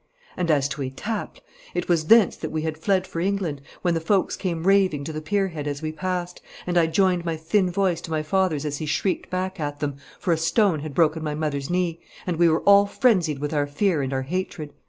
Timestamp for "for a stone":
10.19-10.79